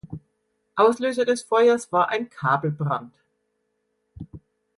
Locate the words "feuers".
1.43-1.91